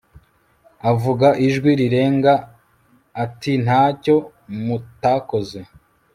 avuga 0.91 1.27
ijwi 1.47 1.71
rirenga 1.79 2.33
atintacyo 3.23 4.15
mutakoze 4.63 5.59